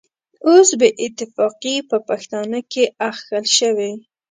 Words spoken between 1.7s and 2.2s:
په